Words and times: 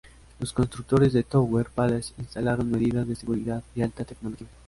Los 0.39 0.51
constructores 0.51 1.13
de 1.13 1.21
Tower 1.21 1.67
Palace 1.69 2.15
instalaron 2.17 2.71
medidas 2.71 3.07
de 3.07 3.13
seguridad 3.15 3.61
de 3.75 3.83
alta 3.83 4.03
tecnología. 4.03 4.47